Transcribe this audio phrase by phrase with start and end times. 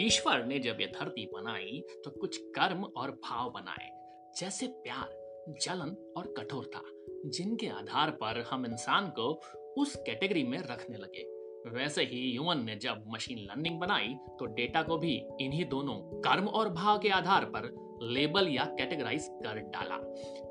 [0.00, 3.90] ईश्वर ने जब ये धरती बनाई तो कुछ कर्म और भाव बनाए,
[4.38, 5.08] जैसे प्यार,
[5.60, 6.82] जलन और कठोरता
[7.26, 9.32] जिनके आधार पर हम इंसान को
[9.78, 11.24] उस कैटेगरी में रखने लगे।
[11.70, 16.46] वैसे ही ह्यूमन ने जब मशीन लर्निंग बनाई तो डेटा को भी इन्हीं दोनों कर्म
[16.48, 17.70] और भाव के आधार पर
[18.02, 19.96] लेबल या कैटेगराइज कर डाला।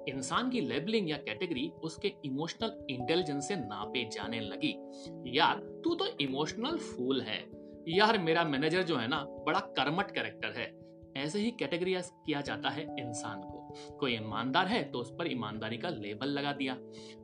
[0.09, 4.75] इंसान की लेबलिंग या कैटेगरी उसके इमोशनल इंटेलिजेंस से नापे जाने लगी।
[5.37, 7.39] यार, तू तो इमोशनल फूल है।
[7.87, 12.69] यार मेरा मैनेजर जो है ना, बड़ा कर्मठ कैरेक्टर है। ऐसे ही कैटेगराइज किया जाता
[12.69, 16.73] है इंसान को। कोई ईमानदार है तो उस पर ईमानदारी का लेबल लगा दिया।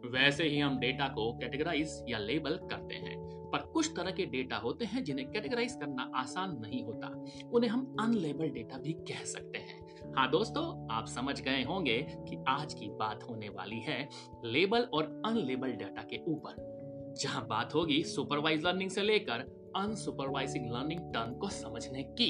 [0.05, 3.15] वैसे ही हम डेटा को कैटेगराइज या लेबल करते हैं।
[3.45, 7.07] पर कुछ तरह के डेटा होते हैं जिन्हें कैटेगराइज करना आसान नहीं होता।
[7.49, 12.43] उन्हें हम अनलेबल डेटा भी कह सकते हैं। हाँ दोस्तों, आप समझ गए होंगे कि
[12.47, 14.09] आज की बात होने वाली है
[14.45, 20.99] लेबल और अनलेबल डेटा के ऊपर। जहाँ बात होगी सुपरवाइज लर्निंग से लेकर अनसुपरवाइजिंग लर्निंग
[21.13, 22.27] टर्म को समझने की।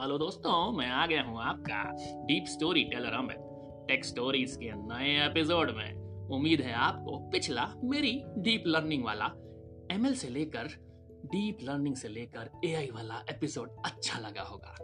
[0.00, 1.82] हेलो दोस्तों, मैं आ गया हूँ आपका
[2.26, 3.36] deep story teller Amit
[3.88, 9.26] tech stories के नए एपिसोड में। उम्मीद है आपको पिछला मेरी डीप लर्निंग वाला
[9.92, 10.68] एमएल से लेकर
[11.24, 14.76] डीप लर्निंग से लेकर एआई वाला एपिसोड अच्छा लगा होगा।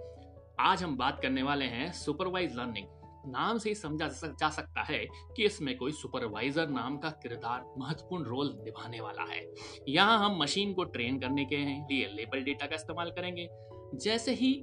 [0.60, 2.86] आज हम बात करने वाले हैं सुपरवाइज लर्निंग
[3.26, 4.98] नाम से ही समझा जा सकता है
[5.36, 9.42] कि इसमें कोई सुपरवाइजर नाम का किरदार महत्वपूर्ण रोल निभाने वाला है।
[9.88, 13.48] यहाँ हम मशीन को ट्रेन करने के लिए लेबल डेटा का इस्तेमाल करेंगे।
[13.94, 14.54] जैसे ही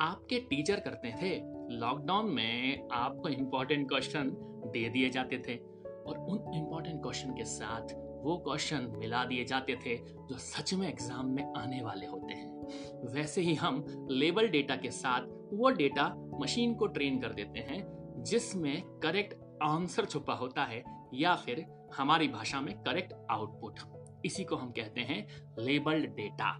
[0.00, 1.36] आपके टीचर करते थे,
[1.70, 4.30] लॉकडाउन में आपको इम्पोर्टेंट क्वेश्चन
[4.72, 9.74] दे दिए जाते थे और उन इम्पोर्टेंट क्वेश्चन के साथ वो क्वेश्चन मिला दिए जाते
[9.76, 14.76] थे जो सच में एग्ज़ाम में आने वाले होते हैं। वैसे ही हम लेबल डेटा
[14.76, 16.08] के साथ वो डेटा
[16.40, 17.80] मशीन को ट्रेन कर देते हैं
[18.22, 20.82] जिसमें करेक्ट आंसर छुपा होता है
[21.14, 21.64] या फिर
[21.96, 23.80] हमारी भाषा में करेक्ट आउटपुट
[24.26, 25.26] इसी को हम कहते हैं
[25.58, 26.52] लेबल्ड डेटा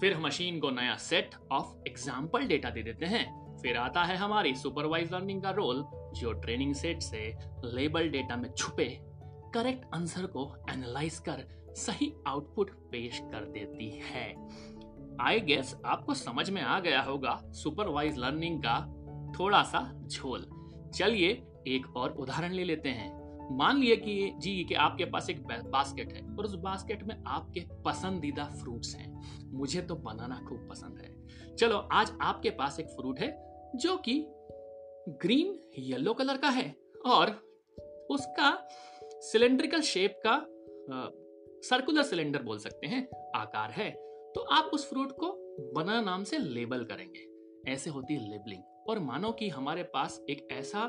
[0.00, 3.24] फिर मशीन को नया सेट ऑफ़ एग्ज़ाम्पल डेटा दे देते हैं।
[3.56, 7.20] फिर आता है हमारी सुपरवाइज लर्निंग का रोल जो ट्रेनिंग सेट से
[7.64, 8.88] लेबल डेटा में छुपे।
[9.54, 11.44] करेक्ट आंसर को एनालाइज कर
[11.76, 14.26] सही आउटपुट पेश कर देती है।
[15.20, 18.78] आई गेस आपको समझ में आ गया होगा सुपरवाइज लर्निंग का
[19.38, 20.46] थोड़ा सा झोल।
[20.94, 21.30] चलिए
[21.68, 23.10] एक और उदाहरण ले लेते हैं।
[23.56, 27.60] मान लिए कि जी, कि आपके पास एक बास्केट है और उस बास्केट में आपके
[27.84, 33.20] पसंदीदा फ्रूट्स हैं। मुझे तो बनाना खूब पसंद है। चलो, आज आपके पास एक फ्रूट
[33.20, 33.30] है
[33.76, 34.24] जो कि
[35.22, 36.74] ग्रीन येलो कलर का है
[37.06, 37.30] और
[38.10, 38.68] उसका
[39.22, 40.44] सिलेंड्रिकल शेप का
[41.68, 43.90] सर्कुलर सिलेंडर बोल सकते हैं, आकार है।
[44.34, 45.32] तो आप उस फ्रूट को
[45.74, 47.26] बनाना नाम से लेबल करेंगे।
[47.72, 50.86] ऐसे होती है लेबलिंग और मानो कि हमारे पास एक ऐसा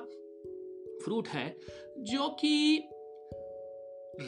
[1.03, 1.55] फ्रूट है
[1.99, 2.89] जो कि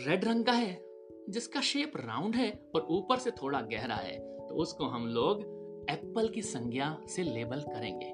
[0.07, 0.81] रेड रंग का है,
[1.29, 4.17] जिसका शेप राउंड है और ऊपर से थोड़ा गहरा है।
[4.47, 5.41] तो उसको हम लोग
[5.89, 8.11] एप्पल की संज्ञा से लेबल करेंगे।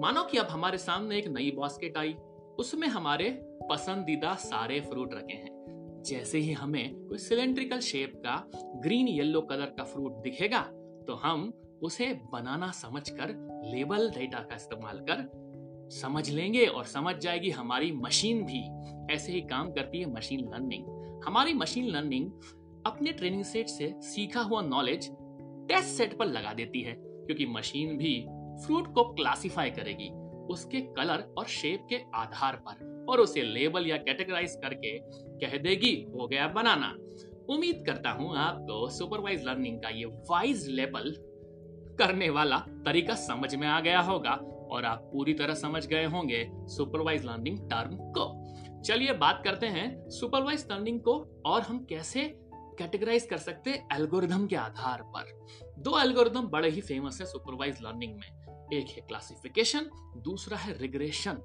[0.00, 2.14] मानो कि अब हमारे सामने एक नई बास्केट आई,
[2.58, 3.30] उसमें हमारे
[3.70, 8.36] पसंदीदा सारे फ्रूट रखे हैं। जैसे ही हमें कोई सिलेंड्रिकल शेप का
[8.82, 10.60] ग्रीन येलो कलर का फ्रूट दिखेगा
[11.06, 13.28] तो हम उसे बनाना समझकर
[13.66, 15.28] लेबल डेटा का इस्तेमाल कर,
[15.92, 18.62] समझ लेंगे और समझ जाएगी हमारी मशीन भी।
[19.14, 22.30] ऐसे ही काम करती है मशीन लर्निंग हमारी मशीन लर्निंग
[22.86, 25.08] अपने ट्रेनिंग सेट से सीखा हुआ नॉलेज
[25.68, 28.20] टेस्ट सेट पर लगा देती है, क्योंकि मशीन भी
[28.64, 30.08] फ्रूट को क्लासिफाई करेगी
[30.52, 34.98] उसके कलर और शेप के आधार पर और उसे लेबल या कैटेगराइज करके
[35.40, 36.94] कह देगी, हो गया बनाना।
[37.54, 41.14] उम्मीद करता हूँ आपको सुपरवाइज लर्निंग का ये वाइज लेबल
[41.98, 44.32] करने वाला तरीका समझ में आ गया होगा
[44.70, 49.88] और आप पूरी तरह समझ गए होंगे सुपरवाइज लर्निंग टर्म को। चलिए बात करते हैं
[50.10, 51.14] सुपरवाइज लर्निंग को
[51.46, 52.24] और हम कैसे
[52.78, 55.32] कैटेगराइज कर सकते हैं एल्गोरिथम के आधार पर।
[55.78, 59.90] दो एल्गोरिथम बड़े ही फ़ेमस है सुपरवाइज लर्निंग में। एक है क्लासिफिकेशन
[60.24, 61.38] दूसरा है रिग्रेशन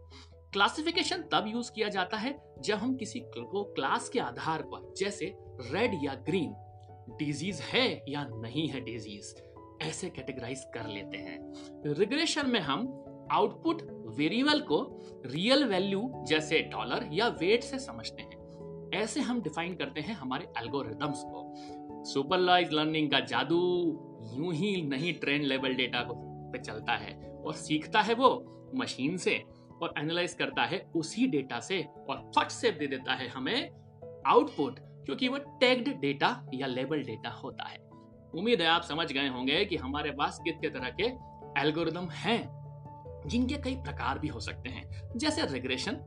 [0.53, 5.33] क्लासिफिकेशन तब यूज़ किया जाता है जब हम किसी को क्लास के आधार पर, जैसे
[5.71, 6.53] रेड या ग्रीन
[7.19, 9.33] डिज़ीज़ है या नहीं है डिज़ीज़
[9.81, 12.87] ऐसे कैटेगराइज कर लेते हैं। रिग्रेशन में हम
[13.31, 13.81] आउटपुट
[14.17, 18.39] वेरिएबल को रियल वैल्यू जैसे डॉलर या वेट से समझते हैं।
[18.93, 21.53] ऐसे हम डिफाइन करते हैं हमारे एल्गोरिदम्स को।
[22.05, 23.59] सुपरलाइज लर्निंग का जादू
[24.33, 26.13] यूँ ही नहीं ट्रेंड लेवल डेटा को
[26.51, 27.13] पे चलता है
[27.45, 28.29] और सीखता है वो
[28.75, 29.43] मशीन से
[29.81, 33.69] और एनालाइज करता है उसी डेटा से और फट से दे देता है हमें
[34.27, 37.90] आउटपुट क्योंकि वो टैग्ड डेटा या लेबल डेटा होता है।
[38.35, 41.03] उम्मीद है आप समझ गए होंगे कि हमारे पास कितने तरह के
[41.61, 42.49] एल्गोरिदम हैं,
[43.27, 45.97] जिनके कई प्रकार भी हो सकते हैं। जैसे regression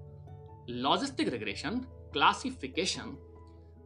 [0.71, 1.81] logistic regression
[2.13, 3.31] classification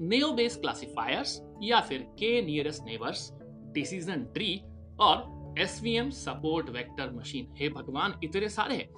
[0.01, 3.31] naive Bayes classifiers या फिर K nearest neighbours
[3.73, 4.63] decision tree
[5.01, 8.89] और S V M support vector machine हे भगवान, इतने सारे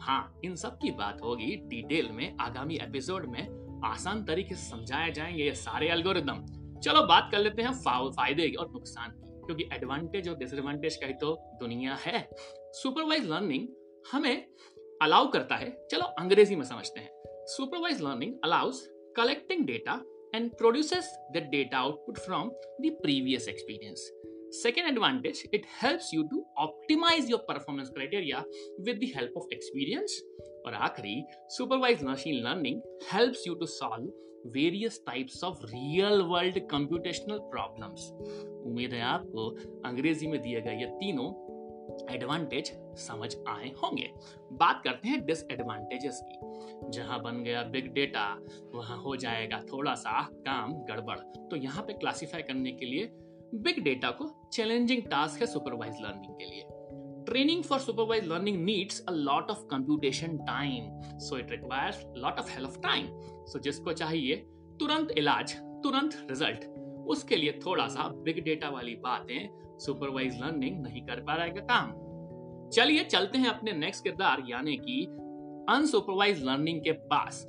[0.00, 5.10] हाँ। इन सब की बात होगी डिटेल में, आगामी एपिसोड में। आसान तरीके से समझाए
[5.12, 6.46] जाएँगे ये सारे एल्गोरिदम
[6.84, 11.12] चलो बात कर लेते हैं फ़ायदे और नुकसान की क्योंकि एडवांटेज और डिसएडवांटेज का ही
[11.12, 12.28] तो दुनिया है।
[12.72, 13.66] सुपरवाइज लर्निंग
[14.12, 14.46] हमें
[15.02, 18.80] अलाउ करता है चलो अंग्रेज़ी में समझते हैं। Supervise learning allows
[19.16, 20.00] collecting data
[20.34, 22.48] and produces the data output from
[22.80, 24.10] the previous experience
[24.52, 28.38] Second advantage, it helps you to optimize your performance criteria
[28.86, 30.14] with the help of experience.
[30.66, 31.24] और आखिरी,
[31.58, 32.80] supervised machine learning
[33.12, 34.08] helps you to solve
[34.56, 38.00] various types of real world computational problems.
[38.66, 39.48] उम्मीद है आपको
[39.88, 41.28] अंग्रेज़ी में दिए गए ये तीनों
[42.10, 44.10] एडवांटेज समझ आए होंगे।
[44.52, 48.26] बात करते हैं डिसएडवांटेजेस की। जहाँ बन गया बिग डेटा
[48.74, 51.18] वहाँ हो जाएगा थोड़ा सा काम गड़बड़।
[51.50, 53.10] तो यहाँ पे क्लासिफाई करने के लिए
[53.54, 56.62] बिग डेटा को चैलेंजिंग टास्क है सुपरवाइज लर्निंग के लिए।
[57.30, 62.50] Training for supervise learning needs a lot of computation time so it requires lot of
[62.50, 63.06] help of time
[63.46, 64.36] so जिसको चाहिए,
[64.80, 66.64] तुरंत इलाज, तुरंत रिज़ल्ट
[67.08, 71.92] उसके लिए थोड़ा सा बिग डेटा वाली बातें सुपरवाइज लर्निंग नहीं कर पा रहेगा काम.
[72.70, 75.04] चलिए चलते हैं अपने नेक्स्ट किरदार, यानी कि
[75.68, 77.44] अनसुपरवाइज लर्निंग के पास.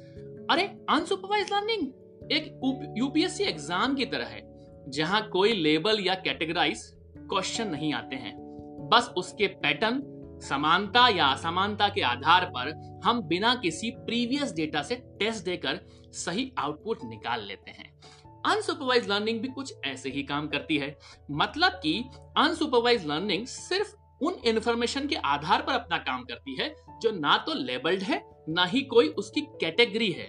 [0.52, 4.42] अरे अनसुपरवाइज लर्निंग एक यूपीएससी एग्ज़ाम की तरह है,
[4.90, 6.84] जहाँ कोई लेबल या कैटेगराइज
[7.18, 8.34] क्वेश्चन नहीं आते हैं.
[8.92, 10.02] बस उसके पैटर्न,
[10.44, 12.72] समानता या असमानता के आधार पर
[13.06, 15.80] हम बिना किसी प्रीवियस डेटा से टेस्ट देकर
[16.16, 17.90] सही आउटपुट निकाल लेते हैं।
[18.46, 20.96] अनसुपरवाइज लर्निंग भी कुछ ऐसे ही काम करती है।
[21.32, 21.94] मतलब कि
[22.38, 27.54] अनसुपरवाइज लर्निंग सिर्फ़ उन इंफॉर्मेशन के आधार पर अपना काम करती है जो ना तो
[27.56, 30.28] लेबल्ड है, ना ही कोई उसकी कैटेगरी है।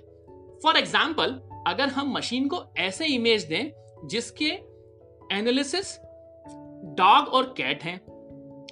[0.63, 4.51] फॉर एग्ज़ाम्पल अगर हम मशीन को ऐसे इमेज दें जिसके
[5.33, 5.97] एनालिसिस
[6.97, 7.99] डॉग और कैट हैं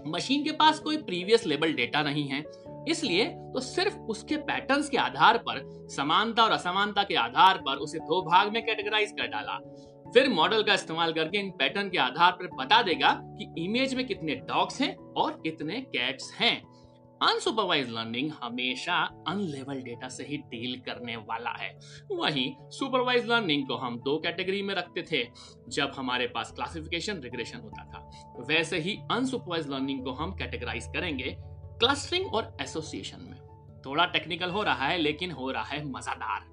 [0.06, 2.44] मशीन के पास कोई प्रीवियस लेबल डेटा नहीं है,
[2.88, 3.25] इसलिए
[3.55, 5.61] तो सिर्फ़ उसके पैटर्न्स के आधार पर,
[5.91, 9.58] समानता और असमानता के आधार पर उसे दो भाग में कैटेगराइज कर डाला।
[10.14, 14.06] फिर मॉडल का इस्तेमाल करके इन पैटर्न के आधार पर बता देगा कि इमेज में
[14.06, 16.61] कितने डॉग्स हैं और कितने कैट्स हैं।
[17.22, 18.94] अनसुपरवाइज लर्निंग हमेशा
[19.28, 21.69] अनलेवल डेटा से ही डील करने वाला है।
[22.12, 25.22] वहीं सुपरवाइज लर्निंग को हम दो कैटेगरी में रखते थे,
[25.69, 31.37] जब हमारे पास क्लासिफिकेशन रिग्रेशन होता था। वैसे ही अनसुपरवाइज लर्निंग को हम कैटेगराइज करेंगे
[31.81, 33.38] क्लस्टरिंग और एसोसिएशन में।
[33.87, 36.49] थोड़ा टेक्निकल हो रहा है, लेकिन हो रहा है मजादार।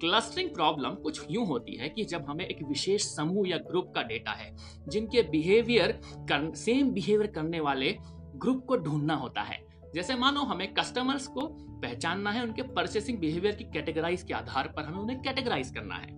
[0.00, 4.02] क्लस्टरिंग प्रॉब्लम कुछ यूँ होती है कि जब हमें एक विशेष समूह या ग्रुप का
[4.02, 4.54] डेटा है,
[4.88, 5.98] जिनके बिहेवियर
[6.32, 7.96] सेम बिहेवियर करने वाले
[8.36, 11.46] ग्रुप को ढूंढना होता है। जैसे मानो हमें कस्टमर्स को
[11.82, 16.16] पहचानना है, उनके परचेसिंग बिहेवियर की कैटेगराइज के आधार पर हमें उन्हें कैटेगराइज करना है।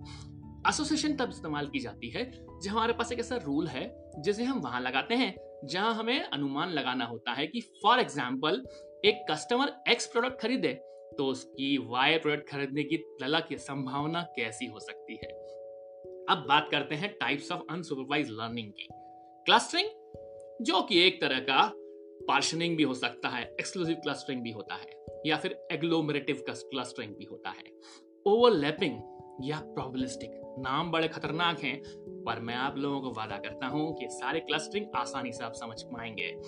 [0.69, 3.83] एसोसिएशन तब इस्तेमाल की जाती है जब हमारे पास एक ऐसा रूल है,
[4.19, 5.35] जिसे हम वहाँ लगाते हैं,
[5.65, 8.63] जहाँ हमें अनुमान लगाना होता है कि फॉर एग्ज़ाम्पल
[9.05, 10.73] एक कस्टमर एक्स प्रोडक्ट खरीदे
[11.17, 15.29] तो उसकी वाई प्रोडक्ट खरीदने की तला की संभावना कैसी हो सकती है?
[16.29, 18.87] अब बात करते हैं टाइप्स ऑफ़ अनसुपरवाइज लर्निंग की।
[19.45, 19.89] क्लस्टरिंग
[20.61, 21.61] जो कि एक तरह का
[22.31, 27.25] पार्शनिंग भी हो सकता है, एक्सक्लूसिव क्लस्टरिंग भी होता है, या फिर एग्लोमरेटिव क्लस्टरिंग भी
[27.25, 27.63] होता है।
[28.25, 29.01] ओवरलैपिंग,
[29.41, 31.81] या प्रोबलिस्टिक नाम बड़े खतरनाक हैं,
[32.25, 35.83] पर मैं आप लोगों को वादा करता हूँ कि सारे क्लस्टरिंग आसानी से आप समझ
[35.83, 36.41] पाएँगे।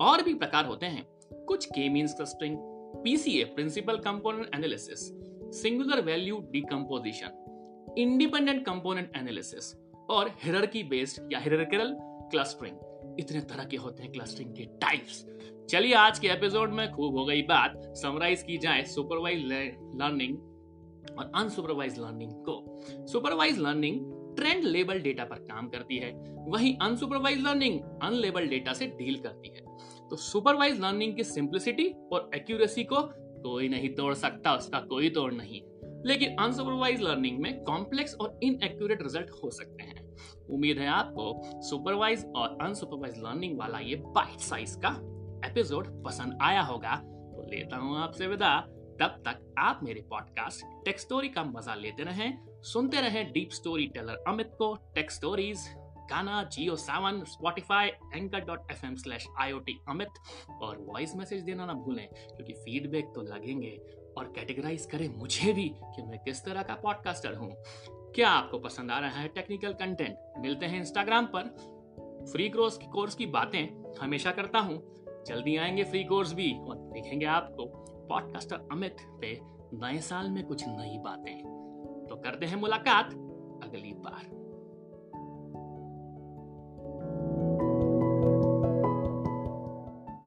[0.00, 1.06] और भी प्रकार होते हैं,
[1.44, 2.56] कुछ K means clustering
[3.04, 5.00] PCA principal component analysis
[5.62, 9.74] singular value decomposition independent component analysis
[10.10, 11.96] और हिरarchy बेस्ड या हिरarchical
[12.30, 12.76] क्लस्टरिंग
[13.18, 15.24] इतने तरह के होते हैं क्लस्टरिंग के टाइप्स
[15.70, 19.44] चलिए, आज के एपिसोड में खूब हो गई बात। समराइज की जाए सुपरवाइज
[19.96, 20.36] लर्निंग
[21.18, 24.00] और अनसुपरवाइज लर्निंग को। Supervise learning
[24.36, 26.12] trained label data पर काम करती है।
[26.48, 29.62] वहीं अनसुपरवाइज लर्निंग अनलेबल डेटा से डील करती है।
[30.10, 33.02] तो सुपरवाइज लर्निंग की सिंप्लिसिटी और एक्यूरेसी को
[33.42, 35.62] कोई नहीं तोड़ सकता, उसका कोई तोड़ नहीं
[36.06, 40.07] लेकिन अनसुपरवाइज लर्निंग में कॉम्प्लेक्स और इनएक्यूरेट रिज़ल्ट हो सकते हैं।
[40.50, 44.90] उम्मीद है आपको सुपरवाइज और अनसुपरवाइज लर्निंग वाला ये बाइट साइज़ का
[45.48, 48.58] एपिसोड पसंद आया होगा। तो लेता हूँ आपसे विदा।
[49.00, 53.86] तब तक आप मेरे पॉडकास्ट टेक स्टोरी का मज़ा लेते रहें, सुनते रहें डीप स्टोरी
[53.86, 55.68] टेलर अमित को tech stories
[56.10, 60.08] Gaana Jio Saavn Spotify anchor dot F M slash I O T Amit,
[60.62, 63.70] और वॉइस मैसेज देना ना भूलें, क्योंकि फीडबैक तो लगेंगे।
[64.18, 67.50] और कैटेगराइज करें मुझे भी कि मैं किस तरह का पॉडकास्टर हूँ।
[68.14, 71.42] क्या आपको पसंद आ रहा है टेक्निकल कंटेंट मिलते हैं इंस्टाग्राम पर।
[72.32, 74.94] फ्री कोर्स कोर्स की बातें हमेशा करता हूँ।
[75.26, 77.66] जल्दी आएँगे फ्री कोर्स भी और देखेंगे आपको
[78.08, 79.40] पॉडकास्टर अमित पे
[79.72, 81.42] नए साल में कुछ नई बातें।
[82.10, 83.06] तो करते हैं मुलाकात
[83.64, 84.37] अगली बार।